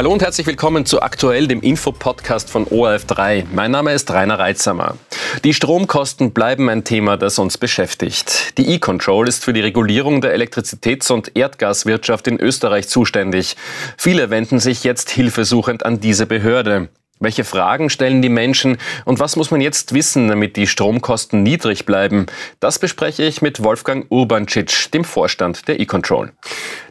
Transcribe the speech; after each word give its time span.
Hallo 0.00 0.14
und 0.14 0.22
herzlich 0.22 0.46
willkommen 0.46 0.86
zu 0.86 1.02
Aktuell, 1.02 1.46
dem 1.46 1.60
Infopodcast 1.60 2.48
von 2.48 2.64
ORF3. 2.64 3.44
Mein 3.52 3.70
Name 3.70 3.92
ist 3.92 4.10
Rainer 4.10 4.38
Reitsamer. 4.38 4.96
Die 5.44 5.52
Stromkosten 5.52 6.30
bleiben 6.32 6.70
ein 6.70 6.84
Thema, 6.84 7.18
das 7.18 7.38
uns 7.38 7.58
beschäftigt. 7.58 8.56
Die 8.56 8.70
E-Control 8.70 9.28
ist 9.28 9.44
für 9.44 9.52
die 9.52 9.60
Regulierung 9.60 10.22
der 10.22 10.32
Elektrizitäts- 10.32 11.12
und 11.12 11.36
Erdgaswirtschaft 11.36 12.28
in 12.28 12.40
Österreich 12.40 12.88
zuständig. 12.88 13.56
Viele 13.98 14.30
wenden 14.30 14.58
sich 14.58 14.84
jetzt 14.84 15.10
hilfesuchend 15.10 15.84
an 15.84 16.00
diese 16.00 16.24
Behörde. 16.24 16.88
Welche 17.22 17.44
Fragen 17.44 17.90
stellen 17.90 18.22
die 18.22 18.30
Menschen 18.30 18.78
und 19.04 19.20
was 19.20 19.36
muss 19.36 19.50
man 19.50 19.60
jetzt 19.60 19.92
wissen, 19.92 20.28
damit 20.28 20.56
die 20.56 20.66
Stromkosten 20.66 21.42
niedrig 21.42 21.84
bleiben? 21.84 22.24
Das 22.60 22.78
bespreche 22.78 23.24
ich 23.24 23.42
mit 23.42 23.62
Wolfgang 23.62 24.06
Urbancic, 24.08 24.90
dem 24.94 25.04
Vorstand 25.04 25.68
der 25.68 25.80
E-Control. 25.80 26.32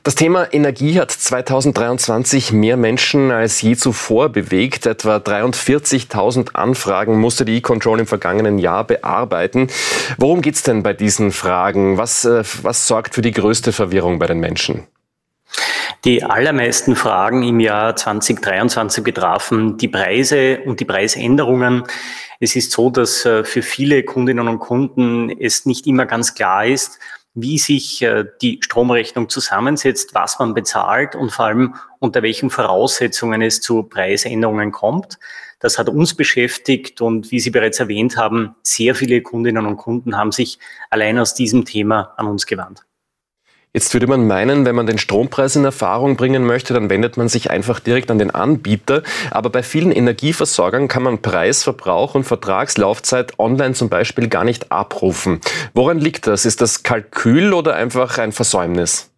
Das 0.04 0.13
Thema 0.13 0.54
Energie 0.54 1.00
hat 1.00 1.09
2023 1.09 2.52
mehr 2.52 2.77
Menschen 2.77 3.31
als 3.31 3.59
je 3.62 3.76
zuvor 3.76 4.30
bewegt. 4.30 4.85
Etwa 4.85 5.18
43.000 5.18 6.54
Anfragen 6.54 7.20
musste 7.20 7.43
die 7.43 7.57
E-Control 7.57 8.02
im 8.02 8.07
vergangenen 8.07 8.59
Jahr 8.59 8.84
bearbeiten. 8.84 9.68
Worum 10.20 10.43
geht 10.43 10.54
es 10.54 10.62
denn 10.62 10.84
bei 10.84 10.93
diesen 10.93 11.32
Fragen? 11.32 11.98
Was, 11.98 12.23
äh, 12.26 12.43
was 12.62 12.85
sorgt 12.85 13.16
für 13.16 13.23
die 13.23 13.32
größte 13.32 13.71
Verwirrung 13.71 14.20
bei 14.20 14.27
den 14.27 14.40
Menschen? 14.40 14.85
Die 16.05 16.23
allermeisten 16.23 16.95
Fragen 16.95 17.44
im 17.44 17.59
Jahr 17.59 17.95
2023 17.95 19.03
betrafen 19.03 19.77
die 19.77 19.90
Preise 19.90 20.59
und 20.66 20.80
die 20.80 20.85
Preisänderungen. 20.85 21.84
Es 22.40 22.55
ist 22.55 22.71
so, 22.71 22.90
dass 22.90 23.26
äh, 23.26 23.44
für 23.44 23.62
viele 23.62 24.04
Kundinnen 24.04 24.48
und 24.48 24.59
Kunden 24.59 25.30
es 25.30 25.66
nicht 25.66 25.88
immer 25.88 26.05
ganz 26.05 26.35
klar 26.35 26.66
ist, 26.66 26.99
wie 27.34 27.57
sich 27.57 28.02
äh, 28.02 28.26
die 28.41 28.59
Stromrechnung 28.63 29.27
zusammensetzt, 29.27 30.13
was 30.13 30.40
man 30.40 30.54
bezahlt 30.54 31.16
und 31.16 31.31
vor 31.31 31.45
allem 31.45 31.76
unter 31.99 32.23
welchen 32.23 32.49
Voraussetzungen 32.49 33.41
es 33.41 33.59
zu 33.59 33.84
Preisänderungen 33.84 34.71
kommt. 34.71 35.20
Das 35.59 35.77
hat 35.77 35.90
uns 35.90 36.13
beschäftigt 36.13 37.02
und 37.02 37.31
wie 37.31 37.41
Sie 37.41 37.49
bereits 37.49 37.81
erwähnt 37.81 38.15
haben, 38.15 38.55
sehr 38.63 38.96
viele 38.96 39.21
Kundinnen 39.21 39.65
und 39.65 39.76
Kunden 39.76 40.18
haben 40.18 40.31
sich 40.31 40.59
allein 40.90 41.20
aus 41.20 41.34
diesem 41.34 41.65
Thema 41.65 42.13
an 42.15 42.27
uns 42.27 42.46
gewandt. 42.46 42.85
Jetzt 43.71 43.93
würde 43.93 44.07
man 44.07 44.25
meinen, 44.25 44.65
wenn 44.65 44.73
man 44.73 44.87
den 44.87 44.98
Strompreis 44.98 45.55
in 45.55 45.63
Erfahrung 45.63 46.15
bringen 46.15 46.43
möchte, 46.43 46.73
dann 46.73 46.89
wendet 46.89 47.17
man 47.17 47.29
sich 47.29 47.51
einfach 47.51 47.79
direkt 47.79 48.09
an 48.09 48.17
den 48.17 48.31
Anbieter. 48.31 49.03
Aber 49.29 49.51
bei 49.51 49.62
vielen 49.62 49.91
Energieversorgern 49.91 50.87
kann 50.87 51.03
man 51.03 51.21
Preis, 51.21 51.62
Verbrauch 51.62 52.15
und 52.15 52.23
Vertragslaufzeit 52.23 53.37
online 53.37 53.75
zum 53.75 53.90
Beispiel 53.90 54.27
gar 54.27 54.43
nicht 54.43 54.71
abrufen. 54.71 55.40
Woran 55.75 55.99
liegt 55.99 56.25
das? 56.25 56.45
Ist 56.45 56.62
das 56.62 56.81
Kalkül 56.81 57.53
oder 57.53 57.75
einfach 57.75 58.17
ein 58.17 58.31
Versäumnis? 58.31 59.09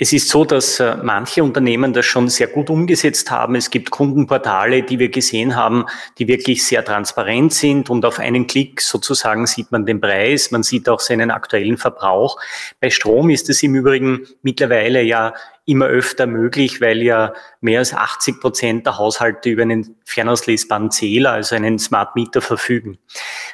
Es 0.00 0.12
ist 0.12 0.28
so, 0.28 0.44
dass 0.44 0.78
äh, 0.78 0.96
manche 1.02 1.42
Unternehmen 1.42 1.92
das 1.92 2.06
schon 2.06 2.28
sehr 2.28 2.46
gut 2.46 2.70
umgesetzt 2.70 3.32
haben. 3.32 3.56
Es 3.56 3.68
gibt 3.68 3.90
Kundenportale, 3.90 4.84
die 4.84 5.00
wir 5.00 5.08
gesehen 5.08 5.56
haben, 5.56 5.86
die 6.18 6.28
wirklich 6.28 6.64
sehr 6.64 6.84
transparent 6.84 7.52
sind 7.52 7.90
und 7.90 8.04
auf 8.04 8.20
einen 8.20 8.46
Klick 8.46 8.80
sozusagen 8.80 9.48
sieht 9.48 9.72
man 9.72 9.86
den 9.86 10.00
Preis, 10.00 10.52
man 10.52 10.62
sieht 10.62 10.88
auch 10.88 11.00
seinen 11.00 11.32
aktuellen 11.32 11.78
Verbrauch. 11.78 12.38
Bei 12.80 12.90
Strom 12.90 13.28
ist 13.28 13.50
es 13.50 13.60
im 13.64 13.74
Übrigen 13.74 14.28
mittlerweile 14.42 15.02
ja 15.02 15.34
immer 15.68 15.86
öfter 15.86 16.26
möglich, 16.26 16.80
weil 16.80 17.02
ja 17.02 17.34
mehr 17.60 17.80
als 17.80 17.92
80 17.92 18.40
Prozent 18.40 18.86
der 18.86 18.96
Haushalte 18.96 19.50
über 19.50 19.62
einen 19.62 19.96
fernauslesbaren 20.06 20.90
Zähler, 20.90 21.32
also 21.32 21.54
einen 21.54 21.78
Smart 21.78 22.16
Meter 22.16 22.40
verfügen. 22.40 22.98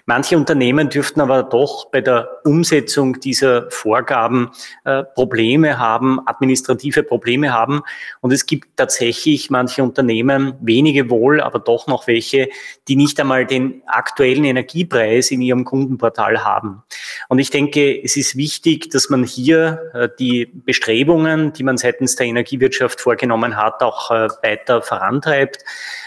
Manche 0.06 0.36
Unternehmen 0.36 0.90
dürften 0.90 1.20
aber 1.20 1.42
doch 1.42 1.90
bei 1.90 2.00
der 2.00 2.28
Umsetzung 2.44 3.18
dieser 3.18 3.68
Vorgaben 3.70 4.52
äh, 4.84 5.02
Probleme 5.02 5.78
haben, 5.78 6.20
administrative 6.26 7.02
Probleme 7.02 7.52
haben. 7.52 7.82
Und 8.20 8.32
es 8.32 8.46
gibt 8.46 8.76
tatsächlich 8.76 9.50
manche 9.50 9.82
Unternehmen, 9.82 10.54
wenige 10.60 11.10
wohl, 11.10 11.40
aber 11.40 11.58
doch 11.58 11.88
noch 11.88 12.06
welche, 12.06 12.48
die 12.86 12.94
nicht 12.94 13.18
einmal 13.18 13.44
den 13.44 13.82
aktuellen 13.86 14.44
Energiepreis 14.44 15.32
in 15.32 15.40
ihrem 15.40 15.64
Kundenportal 15.64 16.44
haben. 16.44 16.84
Und 17.28 17.38
ich 17.38 17.50
denke, 17.50 18.02
es 18.02 18.16
ist 18.16 18.36
wichtig, 18.36 18.90
dass 18.90 19.10
man 19.10 19.24
hier 19.24 19.90
äh, 19.94 20.08
die 20.18 20.46
Bestrebungen, 20.46 21.52
die 21.52 21.62
man 21.62 21.78
seitens 21.78 22.16
der 22.16 22.26
Energiewirtschaft 22.26 23.00
vorgenommen 23.00 23.56
hat, 23.56 23.82
auch 23.82 24.10
äh, 24.10 24.28
weiter 24.42 24.82
vorantreibt. 24.82 25.64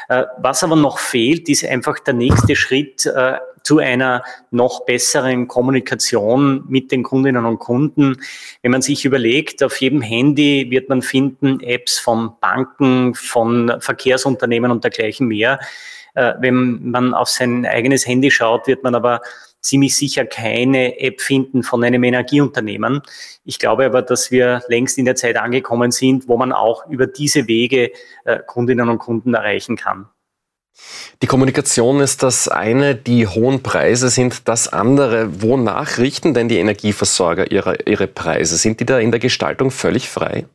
Äh, 0.09 0.25
was 0.37 0.63
aber 0.63 0.75
noch 0.75 0.99
fehlt, 0.99 1.49
ist 1.49 1.65
einfach 1.65 1.99
der 1.99 2.13
nächste 2.13 2.55
Schritt 2.55 3.09
zu 3.63 3.79
einer 3.79 4.23
noch 4.49 4.85
besseren 4.85 5.47
Kommunikation 5.47 6.63
mit 6.69 6.91
den 6.91 7.03
Kundinnen 7.03 7.45
und 7.45 7.59
Kunden. 7.59 8.17
Wenn 8.61 8.71
man 8.71 8.81
sich 8.81 9.03
überlegt, 9.03 9.61
auf 9.61 9.81
jedem 9.81 10.01
Handy 10.01 10.67
wird 10.69 10.87
man 10.87 11.01
finden 11.01 11.59
Apps 11.59 11.99
von 11.99 12.31
Banken, 12.39 13.13
von 13.13 13.73
Verkehrsunternehmen 13.79 14.71
und 14.71 14.85
dergleichen 14.85 15.27
mehr. 15.27 15.59
Wenn 16.13 16.89
man 16.89 17.13
auf 17.13 17.27
sein 17.27 17.65
eigenes 17.65 18.07
Handy 18.07 18.31
schaut, 18.31 18.67
wird 18.67 18.83
man 18.83 18.95
aber 18.95 19.21
ziemlich 19.61 19.95
sicher 19.95 20.25
keine 20.25 20.99
App 20.99 21.21
finden 21.21 21.63
von 21.63 21.83
einem 21.83 22.03
Energieunternehmen. 22.03 23.01
Ich 23.43 23.59
glaube 23.59 23.85
aber, 23.85 24.01
dass 24.01 24.31
wir 24.31 24.61
längst 24.67 24.97
in 24.97 25.05
der 25.05 25.15
Zeit 25.15 25.37
angekommen 25.37 25.91
sind, 25.91 26.27
wo 26.27 26.37
man 26.37 26.51
auch 26.51 26.87
über 26.87 27.07
diese 27.07 27.47
Wege 27.47 27.91
äh, 28.25 28.39
Kundinnen 28.45 28.89
und 28.89 28.99
Kunden 28.99 29.33
erreichen 29.33 29.75
kann. 29.75 30.07
Die 31.21 31.27
Kommunikation 31.27 31.99
ist 32.01 32.21
das 32.21 32.47
eine, 32.47 32.95
die 32.95 33.25
hohen 33.25 33.63
Preise 33.63 34.09
sind 34.09 34.47
das 34.47 34.67
andere. 34.67 35.41
Wonach 35.41 35.97
richten 35.97 36.35
denn 36.35 36.49
die 36.49 36.57
Energieversorger 36.57 37.51
ihre, 37.51 37.77
ihre 37.87 38.07
Preise? 38.07 38.57
Sind 38.57 38.79
die 38.79 38.85
da 38.85 38.99
in 38.99 39.11
der 39.11 39.19
Gestaltung 39.19 39.71
völlig 39.71 40.09
frei? 40.09 40.45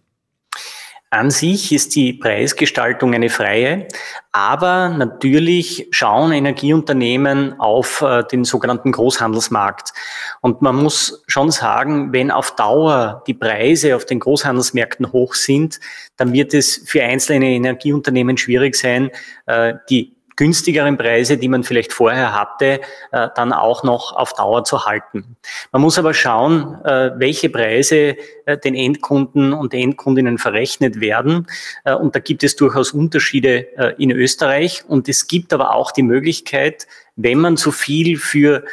An 1.13 1.31
sich 1.31 1.73
ist 1.73 1.95
die 1.95 2.15
Preisgestaltung 2.15 3.13
eine 3.13 3.29
freie, 3.29 3.87
aber 4.33 4.89
natürlich 4.89 5.89
schauen 5.91 6.33
Energieunternehmen 6.33 7.61
auf 7.61 8.01
äh, 8.01 8.25
den 8.25 8.45
sogenannten 8.45 8.93
Großhandelsmarkt. 8.93 9.93
Und 10.41 10.63
man 10.63 10.75
muss 10.75 11.23
schon 11.27 11.51
sagen, 11.51 12.15
wenn 12.15 12.31
auf 12.31 12.57
Dauer 12.57 13.23
die 13.27 13.35
Preise 13.35 13.95
auf 13.95 14.07
den 14.07 14.21
Großhandelsmärkten 14.21 15.13
hoch 15.13 15.35
sind, 15.35 15.81
dann 16.17 16.33
wird 16.33 16.55
es 16.55 16.83
für 16.87 17.03
einzelne 17.03 17.51
Energieunternehmen 17.51 18.39
schwierig 18.39 18.75
sein, 18.75 19.11
äh, 19.45 19.75
die 19.91 20.17
günstigeren 20.37 20.97
Preise, 20.97 21.37
die 21.37 21.49
man 21.49 21.65
vielleicht 21.65 21.93
vorher 21.93 22.39
hatte, 22.39 22.81
äh, 23.13 23.29
dann 23.35 23.53
auch 23.53 23.83
noch 23.83 24.13
auf 24.15 24.35
Dauer 24.35 24.65
zu 24.65 24.85
halten. 24.85 25.37
Man 25.73 25.83
muss 25.83 25.99
aber 25.99 26.15
schauen, 26.15 26.79
äh, 26.85 27.11
welche 27.17 27.51
Preise 27.51 28.17
äh, 28.47 28.59
den 28.59 28.75
Endkunden 28.75 29.53
und 29.53 29.75
Endkundinnen 29.75 30.39
verrechnet 30.39 31.01
werden. 31.01 31.47
Und 31.85 32.15
da 32.15 32.21
gibt 32.21 32.45
es 32.45 32.57
durchaus 32.57 32.93
Unterschiede 32.93 33.67
in 33.99 34.11
Österreich. 34.11 34.85
Und 34.87 35.09
es 35.09 35.27
gibt 35.27 35.53
aber 35.53 35.75
auch 35.75 35.93
die 35.93 36.03
Möglichkeit, 36.03 36.87
wenn 37.17 37.39
man 37.39 37.57
zu 37.57 37.73
viel 37.73 38.17
für 38.17 38.65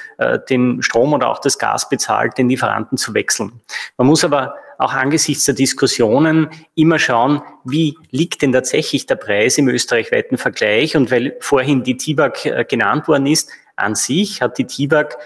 den 0.49 0.81
Strom 0.81 1.13
oder 1.13 1.29
auch 1.29 1.39
das 1.39 1.57
Gas 1.57 1.89
bezahlt, 1.89 2.37
den 2.37 2.49
Lieferanten 2.49 2.97
zu 2.97 3.13
wechseln. 3.13 3.61
Man 3.97 4.07
muss 4.07 4.23
aber 4.23 4.55
auch 4.79 4.93
angesichts 4.93 5.43
der 5.43 5.55
Diskussionen 5.55 6.49
immer 6.73 6.97
schauen, 6.99 7.41
wie 7.65 7.97
liegt 8.11 8.41
denn 8.41 8.53
tatsächlich 8.53 9.05
der 9.05 9.15
Preis 9.15 9.57
im 9.57 9.67
österreichweiten 9.67 10.37
Vergleich? 10.37 10.95
Und 10.95 11.11
weil 11.11 11.35
vorhin 11.41 11.83
die 11.83 11.97
TIBAG 11.97 12.45
äh, 12.45 12.65
genannt 12.65 13.07
worden 13.07 13.27
ist, 13.27 13.51
an 13.75 13.95
sich 13.95 14.41
hat 14.41 14.57
die 14.57 14.65
TIBAG 14.65 15.17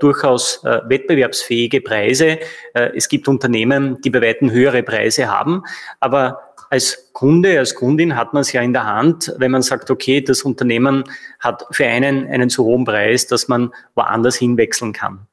durchaus 0.00 0.64
äh, 0.64 0.80
wettbewerbsfähige 0.86 1.80
Preise. 1.80 2.38
Äh, 2.74 2.90
es 2.94 3.08
gibt 3.08 3.26
Unternehmen, 3.26 4.00
die 4.02 4.10
bei 4.10 4.20
weitem 4.20 4.50
höhere 4.50 4.82
Preise 4.82 5.28
haben, 5.28 5.62
aber 5.98 6.54
als 6.68 7.10
Kunde, 7.12 7.58
als 7.58 7.74
Kundin 7.74 8.16
hat 8.16 8.32
man 8.32 8.42
es 8.42 8.52
ja 8.52 8.60
in 8.60 8.72
der 8.72 8.86
Hand, 8.86 9.34
wenn 9.38 9.50
man 9.50 9.62
sagt, 9.62 9.90
okay, 9.90 10.20
das 10.20 10.42
Unternehmen 10.42 11.04
hat 11.40 11.66
für 11.72 11.86
einen 11.86 12.28
einen 12.28 12.48
zu 12.48 12.64
hohen 12.64 12.84
Preis, 12.84 13.26
dass 13.26 13.48
man 13.48 13.72
woanders 13.94 14.36
hinwechseln 14.36 14.92
kann. 14.92 15.26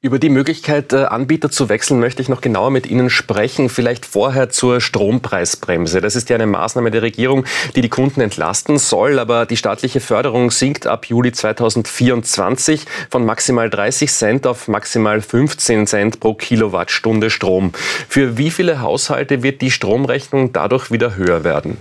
Über 0.00 0.20
die 0.20 0.28
Möglichkeit, 0.28 0.92
äh, 0.92 1.06
Anbieter 1.06 1.50
zu 1.50 1.68
wechseln, 1.68 1.98
möchte 1.98 2.22
ich 2.22 2.28
noch 2.28 2.40
genauer 2.40 2.70
mit 2.70 2.86
Ihnen 2.86 3.10
sprechen. 3.10 3.68
Vielleicht 3.68 4.06
vorher 4.06 4.48
zur 4.48 4.80
Strompreisbremse. 4.80 6.00
Das 6.00 6.14
ist 6.14 6.30
ja 6.30 6.36
eine 6.36 6.46
Maßnahme 6.46 6.92
der 6.92 7.02
Regierung, 7.02 7.44
die 7.74 7.80
die 7.80 7.88
Kunden 7.88 8.20
entlasten 8.20 8.78
soll. 8.78 9.18
Aber 9.18 9.44
die 9.44 9.56
staatliche 9.56 9.98
Förderung 9.98 10.52
sinkt 10.52 10.86
ab 10.86 11.06
Juli 11.06 11.32
2024 11.32 12.84
von 13.10 13.26
maximal 13.26 13.68
30 13.68 14.12
Cent 14.12 14.46
auf 14.46 14.68
maximal 14.68 15.20
15 15.20 15.88
Cent 15.88 16.20
pro 16.20 16.34
Kilowattstunde 16.34 17.28
Strom. 17.28 17.72
Für 18.08 18.38
wie 18.38 18.52
viele 18.52 18.80
Haushalte 18.80 19.42
wird 19.42 19.62
die 19.62 19.72
Stromrechnung 19.72 20.52
dadurch 20.52 20.92
wieder 20.92 21.16
höher 21.16 21.42
werden? 21.42 21.78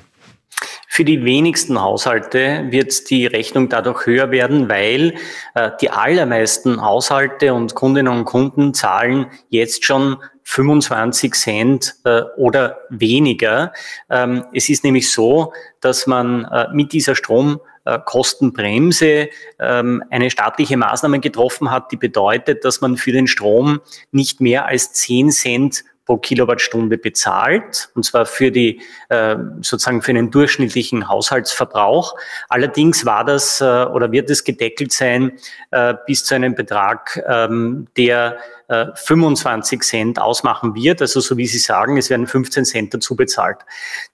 Für 0.89 1.04
die 1.04 1.25
wenigsten 1.25 1.81
Haushalte 1.81 2.68
wird 2.69 3.10
die 3.10 3.25
Rechnung 3.28 3.68
dadurch 3.68 4.06
höher 4.06 4.31
werden, 4.31 4.69
weil 4.69 5.16
äh, 5.54 5.72
die 5.81 5.89
allermeisten 5.89 6.81
Haushalte 6.81 7.54
und 7.54 7.75
Kundinnen 7.75 8.12
und 8.12 8.24
Kunden 8.25 8.74
zahlen 8.74 9.28
jetzt 9.50 9.86
schon 9.86 10.16
25 10.44 11.34
Cent 11.34 11.95
äh, 12.06 12.22
oder 12.38 12.78
weniger. 12.89 13.74
Ähm, 14.10 14.45
es 14.54 14.69
ist 14.69 14.86
nämlich 14.86 15.12
so, 15.12 15.51
dass 15.81 16.07
man 16.07 16.45
äh, 16.45 16.68
mit 16.72 16.94
dieser 16.94 17.16
Stromkostenbremse 17.16 19.28
ähm, 19.60 20.04
eine 20.10 20.31
staatliche 20.31 20.78
Maßnahme 20.78 21.19
getroffen 21.19 21.69
hat, 21.69 21.92
die 21.92 21.98
bedeutet, 21.98 22.63
dass 22.63 22.80
man 22.80 22.95
für 22.95 23.12
den 23.12 23.28
Strom 23.28 23.81
nicht 24.12 24.39
mehr 24.39 24.68
als 24.68 24.94
10 24.94 25.31
Cent 25.31 25.84
pro 26.07 26.18
Kilowattstunde 26.18 26.98
bezahlt, 26.98 27.89
und 27.94 28.04
zwar 28.04 28.25
für 28.25 28.50
die 28.50 28.81
äh, 29.09 29.36
sozusagen 29.62 30.01
für 30.01 30.12
einen 30.12 30.31
durchschnittlichen 30.31 31.09
Haushaltsverbrauch. 31.09 32.15
Allerdings 32.48 33.06
war 33.06 33.25
das 33.25 33.59
äh, 33.59 33.65
oder 33.65 34.13
wird 34.13 34.30
es 34.30 34.45
gedeckelt 34.45 34.94
sein 34.94 35.33
äh, 35.71 35.94
bis 36.07 36.24
zu 36.24 36.33
einem 36.33 36.56
Betrag, 36.56 37.21
ähm, 37.27 37.88
der 37.98 38.38
25 38.69 39.81
Cent 39.81 40.19
ausmachen 40.19 40.75
wird. 40.75 41.01
Also 41.01 41.21
so 41.21 41.38
wie 41.38 41.48
Sie 41.48 41.57
sagen, 41.57 41.95
es 41.95 42.10
werden 42.10 42.27
15 42.27 42.65
Cent 42.65 42.94
dazu 42.94 43.15
bezahlt. 43.15 43.60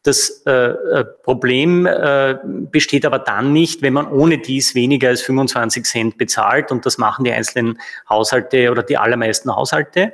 Das 0.03 0.43
äh, 0.45 1.03
Problem 1.23 1.87
äh, 1.87 2.37
besteht 2.43 3.03
aber 3.07 3.17
dann 3.17 3.51
nicht, 3.51 3.81
wenn 3.81 3.93
man 3.93 4.07
ohne 4.07 4.37
dies 4.37 4.75
weniger 4.75 5.09
als 5.09 5.23
25 5.23 5.85
Cent 5.85 6.17
bezahlt 6.19 6.71
und 6.71 6.85
das 6.85 6.99
machen 6.99 7.25
die 7.25 7.31
einzelnen 7.31 7.79
Haushalte 8.07 8.69
oder 8.69 8.83
die 8.83 8.97
allermeisten 8.97 9.55
Haushalte. 9.55 10.13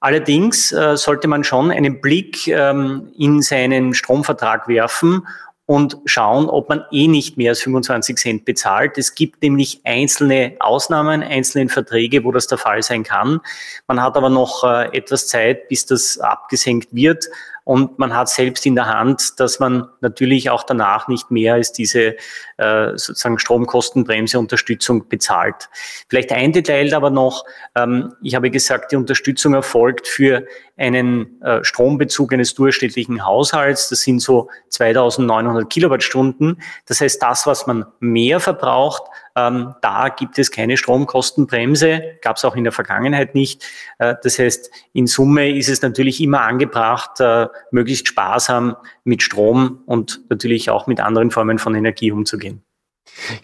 Allerdings 0.00 0.70
äh, 0.72 0.96
sollte 0.96 1.26
man 1.26 1.42
schon 1.42 1.70
einen 1.70 2.00
Blick 2.00 2.46
ähm, 2.46 3.10
in 3.16 3.42
seinen 3.42 3.94
Stromvertrag 3.94 4.68
werfen 4.68 5.26
und 5.68 5.98
schauen, 6.06 6.48
ob 6.48 6.70
man 6.70 6.84
eh 6.92 7.08
nicht 7.08 7.36
mehr 7.36 7.50
als 7.50 7.60
25 7.60 8.16
Cent 8.16 8.44
bezahlt. 8.46 8.96
Es 8.96 9.14
gibt 9.14 9.42
nämlich 9.42 9.82
einzelne 9.84 10.56
Ausnahmen, 10.60 11.22
einzelne 11.22 11.68
Verträge, 11.68 12.24
wo 12.24 12.32
das 12.32 12.46
der 12.46 12.56
Fall 12.56 12.82
sein 12.82 13.02
kann. 13.02 13.40
Man 13.86 14.02
hat 14.02 14.16
aber 14.16 14.30
noch 14.30 14.64
äh, 14.64 14.96
etwas 14.96 15.26
Zeit, 15.26 15.68
bis 15.68 15.84
das 15.84 16.18
abgesenkt 16.18 16.88
wird. 16.92 17.26
Und 17.68 17.98
man 17.98 18.16
hat 18.16 18.30
selbst 18.30 18.64
in 18.64 18.76
der 18.76 18.86
Hand, 18.86 19.38
dass 19.40 19.60
man 19.60 19.90
natürlich 20.00 20.48
auch 20.48 20.62
danach 20.62 21.06
nicht 21.06 21.30
mehr 21.30 21.52
als 21.52 21.70
diese 21.70 22.16
äh, 22.56 22.96
sozusagen 22.96 23.38
Stromkostenbremse 23.38 24.38
Unterstützung 24.38 25.06
bezahlt. 25.06 25.68
Vielleicht 26.08 26.32
ein 26.32 26.54
Detail 26.54 26.94
aber 26.94 27.10
noch. 27.10 27.44
Ähm, 27.74 28.14
ich 28.22 28.34
habe 28.34 28.50
gesagt, 28.50 28.92
die 28.92 28.96
Unterstützung 28.96 29.52
erfolgt 29.52 30.08
für 30.08 30.46
einen 30.78 31.42
äh, 31.42 31.62
Strombezug 31.62 32.32
eines 32.32 32.54
durchschnittlichen 32.54 33.26
Haushalts. 33.26 33.90
Das 33.90 34.00
sind 34.00 34.20
so 34.20 34.48
2900 34.70 35.68
Kilowattstunden. 35.68 36.62
Das 36.86 37.02
heißt, 37.02 37.22
das, 37.22 37.46
was 37.46 37.66
man 37.66 37.84
mehr 38.00 38.40
verbraucht, 38.40 39.02
ähm, 39.38 39.74
da 39.82 40.08
gibt 40.08 40.38
es 40.38 40.50
keine 40.50 40.76
Stromkostenbremse, 40.76 42.18
gab 42.22 42.36
es 42.36 42.44
auch 42.44 42.56
in 42.56 42.64
der 42.64 42.72
Vergangenheit 42.72 43.34
nicht. 43.34 43.64
Äh, 43.98 44.14
das 44.22 44.38
heißt, 44.38 44.70
in 44.92 45.06
Summe 45.06 45.56
ist 45.56 45.68
es 45.68 45.82
natürlich 45.82 46.20
immer 46.20 46.42
angebracht, 46.42 47.20
äh, 47.20 47.46
möglichst 47.70 48.08
sparsam 48.08 48.76
mit 49.04 49.22
Strom 49.22 49.82
und 49.86 50.20
natürlich 50.28 50.70
auch 50.70 50.86
mit 50.86 51.00
anderen 51.00 51.30
Formen 51.30 51.58
von 51.58 51.74
Energie 51.74 52.10
umzugehen. 52.10 52.62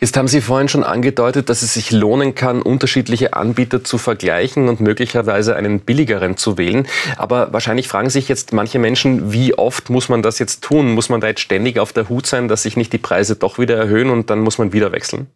Jetzt 0.01 0.17
haben 0.17 0.29
Sie 0.29 0.41
vorhin 0.41 0.69
schon 0.69 0.85
angedeutet, 0.85 1.49
dass 1.49 1.63
es 1.63 1.75
sich 1.75 1.91
lohnen 1.91 2.35
kann, 2.35 2.63
unterschiedliche 2.63 3.33
Anbieter 3.33 3.83
zu 3.83 3.99
vergleichen 3.99 4.69
und 4.69 4.81
möglicherweise 4.81 5.57
einen 5.57 5.81
billigeren 5.81 6.37
zu 6.37 6.59
wählen. 6.59 6.87
Aber 7.17 7.53
wahrscheinlich 7.53 7.89
fragen 7.89 8.11
sich 8.11 8.29
jetzt 8.29 8.53
manche 8.53 8.79
Menschen, 8.79 9.33
wie 9.33 9.55
oft 9.55 9.91
muss 9.91 10.09
man 10.09 10.23
das 10.23 10.39
jetzt 10.39 10.63
tun? 10.63 10.93
Muss 10.93 11.09
man 11.09 11.21
da 11.21 11.29
jetzt 11.29 11.41
ständig 11.41 11.79
auf 11.79 11.93
der 11.93 12.09
Hut 12.09 12.27
sein, 12.27 12.47
dass 12.47 12.63
sich 12.63 12.77
nicht 12.77 12.93
die 12.93 12.99
Preise 12.99 13.37
doch 13.37 13.59
wieder 13.59 13.77
erhöhen 13.77 14.11
und 14.11 14.31
dann 14.31 14.41
muss 14.41 14.59
man 14.59 14.73
wieder 14.73 14.93
wechseln? 14.93 15.29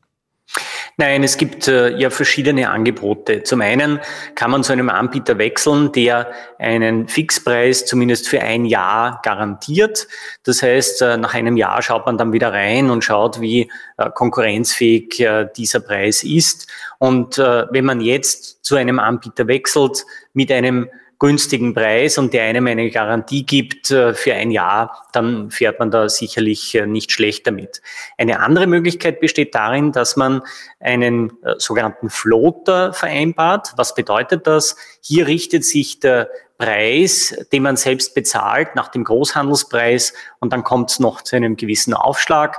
Nein, 1.00 1.22
es 1.22 1.36
gibt 1.36 1.68
äh, 1.68 1.96
ja 1.96 2.10
verschiedene 2.10 2.70
Angebote. 2.70 3.44
Zum 3.44 3.60
einen 3.60 4.00
kann 4.34 4.50
man 4.50 4.64
zu 4.64 4.72
einem 4.72 4.90
Anbieter 4.90 5.38
wechseln, 5.38 5.92
der 5.92 6.32
einen 6.58 7.06
Fixpreis 7.06 7.86
zumindest 7.86 8.28
für 8.28 8.40
ein 8.42 8.64
Jahr 8.64 9.20
garantiert. 9.22 10.08
Das 10.42 10.60
heißt, 10.60 11.02
äh, 11.02 11.16
nach 11.16 11.34
einem 11.34 11.56
Jahr 11.56 11.80
schaut 11.82 12.04
man 12.04 12.18
dann 12.18 12.32
wieder 12.32 12.52
rein 12.52 12.90
und 12.90 13.04
schaut, 13.04 13.40
wie 13.40 13.70
äh, 13.96 14.10
konkurrenzfähig 14.10 15.20
äh, 15.20 15.46
dieser 15.56 15.78
Preis 15.78 16.24
ist. 16.24 16.66
Und 16.98 17.38
äh, 17.38 17.66
wenn 17.70 17.84
man 17.84 18.00
jetzt 18.00 18.64
zu 18.64 18.74
einem 18.74 18.98
Anbieter 18.98 19.46
wechselt 19.46 20.04
mit 20.32 20.50
einem 20.50 20.88
günstigen 21.18 21.74
Preis 21.74 22.16
und 22.16 22.32
der 22.32 22.44
einem 22.44 22.66
eine 22.68 22.90
Garantie 22.90 23.44
gibt 23.44 23.90
äh, 23.90 24.14
für 24.14 24.34
ein 24.34 24.50
Jahr, 24.50 25.06
dann 25.12 25.50
fährt 25.50 25.80
man 25.80 25.90
da 25.90 26.08
sicherlich 26.08 26.74
äh, 26.76 26.86
nicht 26.86 27.10
schlecht 27.10 27.46
damit. 27.46 27.82
Eine 28.16 28.40
andere 28.40 28.68
Möglichkeit 28.68 29.20
besteht 29.20 29.54
darin, 29.54 29.90
dass 29.90 30.16
man 30.16 30.42
einen 30.78 31.30
äh, 31.42 31.54
sogenannten 31.58 32.08
Floater 32.08 32.92
vereinbart. 32.92 33.72
Was 33.76 33.94
bedeutet 33.94 34.46
das? 34.46 34.76
Hier 35.00 35.26
richtet 35.26 35.64
sich 35.64 35.98
der 35.98 36.28
Preis, 36.56 37.36
den 37.52 37.62
man 37.62 37.76
selbst 37.76 38.14
bezahlt, 38.14 38.74
nach 38.74 38.88
dem 38.88 39.04
Großhandelspreis 39.04 40.12
und 40.40 40.52
dann 40.52 40.64
kommt 40.64 40.90
es 40.90 40.98
noch 40.98 41.22
zu 41.22 41.36
einem 41.36 41.56
gewissen 41.56 41.94
Aufschlag. 41.94 42.58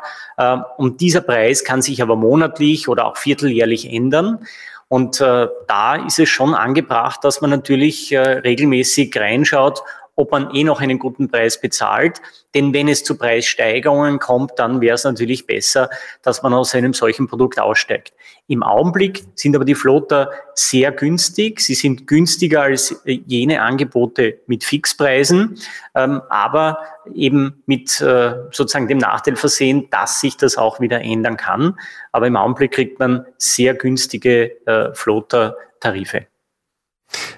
Und 0.78 1.02
dieser 1.02 1.20
Preis 1.20 1.66
kann 1.66 1.82
sich 1.82 2.02
aber 2.02 2.16
monatlich 2.16 2.88
oder 2.88 3.08
auch 3.08 3.18
vierteljährlich 3.18 3.92
ändern. 3.92 4.48
Und 4.90 5.22
äh, 5.22 5.48
da 5.68 5.96
ist 5.96 6.18
es 6.18 6.30
schon 6.30 6.56
angebracht, 6.56 7.24
dass 7.24 7.42
man 7.42 7.52
natürlich 7.52 8.12
äh, 8.12 8.20
regelmäßig 8.20 9.16
reinschaut, 9.16 9.84
ob 10.20 10.34
man 10.34 10.54
eh 10.54 10.66
noch 10.66 10.82
einen 10.82 11.00
guten 11.00 11.30
Preis 11.30 11.62
bezahlt. 11.62 12.22
Denn 12.54 12.74
wenn 12.74 12.90
es 12.90 13.06
zu 13.06 13.18
Preissteigerungen 13.18 14.20
kommt, 14.20 14.52
dann 14.58 14.82
wäre 14.82 14.96
es 14.96 15.06
natürlich 15.06 15.48
besser, 15.48 15.90
dass 16.24 16.44
man 16.44 16.54
aus 16.54 16.76
einem 16.76 16.94
solchen 16.94 17.28
Produkt 17.28 17.58
aussteigt. 17.58 18.12
Im 18.48 18.62
Augenblick 18.62 19.24
sind 19.36 19.56
aber 19.56 19.64
die 19.64 19.76
Flotter 19.76 20.32
sehr 20.56 20.92
günstig. 20.92 21.62
Sie 21.62 21.74
sind 21.74 22.06
günstiger 22.06 22.64
als 22.64 22.92
äh, 23.06 23.22
jene 23.26 23.62
Angebote 23.62 24.40
mit 24.46 24.66
Fixpreisen, 24.66 25.58
ähm, 25.96 26.22
aber 26.30 26.80
eben 27.14 27.64
mit 27.66 28.02
äh, 28.02 28.34
sozusagen 28.52 28.90
dem 28.90 28.98
Nachteil 28.98 29.38
versehen, 29.38 29.88
dass 29.90 30.20
sich 30.20 30.36
das 30.36 30.58
auch 30.58 30.82
wieder 30.82 31.00
ändern 31.00 31.38
kann. 31.38 31.80
Aber 32.12 32.28
im 32.28 32.36
Augenblick 32.36 32.72
kriegt 32.72 33.00
man 33.00 33.26
sehr 33.38 33.74
günstige 33.74 34.66
äh, 34.66 34.94
Flotter-Tarife. 34.94 36.26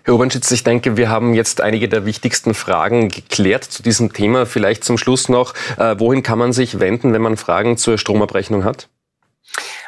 Herr 0.03 0.15
Oberschitz, 0.15 0.51
ich 0.51 0.63
denke, 0.63 0.97
wir 0.97 1.09
haben 1.09 1.33
jetzt 1.33 1.61
einige 1.61 1.87
der 1.87 2.05
wichtigsten 2.05 2.53
Fragen 2.53 3.09
geklärt 3.09 3.63
zu 3.63 3.83
diesem 3.83 4.13
Thema. 4.13 4.45
Vielleicht 4.45 4.83
zum 4.83 4.97
Schluss 4.97 5.29
noch, 5.29 5.53
äh, 5.77 5.95
wohin 5.99 6.23
kann 6.23 6.39
man 6.39 6.53
sich 6.53 6.79
wenden, 6.79 7.13
wenn 7.13 7.21
man 7.21 7.37
Fragen 7.37 7.77
zur 7.77 7.97
Stromabrechnung 7.97 8.63
hat? 8.63 8.89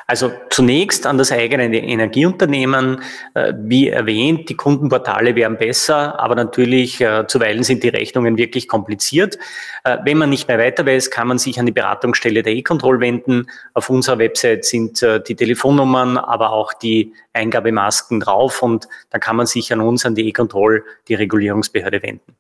Also 0.08 0.32
zunächst 0.50 1.06
an 1.06 1.18
das 1.18 1.32
eigene 1.32 1.66
Energieunternehmen. 1.76 3.02
Äh, 3.34 3.54
wie 3.58 3.90
erwähnt, 3.90 4.50
die 4.50 4.56
Kundenportale 4.56 5.36
wären 5.36 5.58
besser, 5.58 6.20
aber 6.20 6.36
natürlich 6.36 7.00
äh, 7.02 7.26
zuweilen 7.28 7.64
sind 7.64 7.84
die 7.84 7.90
Rechnungen 7.90 8.38
wirklich 8.38 8.68
kompliziert. 8.68 9.38
Äh, 9.84 9.98
wenn 10.04 10.18
man 10.18 10.30
nicht 10.30 10.48
mehr 10.48 10.60
weiter 10.60 10.86
weiß, 10.86 11.10
kann 11.10 11.28
man 11.28 11.38
sich 11.38 11.60
an 11.60 11.66
die 11.66 11.72
Beratungsstelle 11.72 12.44
der 12.44 12.54
E-Control 12.54 13.00
wenden. 13.00 13.48
Auf 13.74 13.90
unserer 13.90 14.20
Website 14.20 14.66
sind 14.66 15.02
die 15.02 15.36
Telefonnummern, 15.36 16.18
aber 16.18 16.52
auch 16.52 16.74
die 16.74 17.14
Eingabemasken 17.34 18.20
drauf 18.20 18.62
und 18.62 18.88
da 19.10 19.20
kann 19.20 19.36
man 19.36 19.46
sich 19.46 19.72
an 19.74 19.82
uns, 19.82 20.06
an 20.06 20.16
die 20.16 20.28
E-Control, 20.28 20.84
die 21.08 21.16
Regulierungsbehörde 21.16 22.02
wenden. 22.04 22.36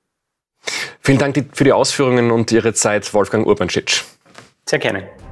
Vielen 1.02 1.18
Dank 1.18 1.46
für 1.54 1.64
die 1.64 1.74
Ausführungen 1.74 2.32
und 2.32 2.52
Ihre 2.52 2.74
Zeit, 2.74 3.14
Wolfgang 3.14 3.46
Urbanschitsch. 3.46 4.04
Sehr 4.66 4.80
gerne. 4.80 5.23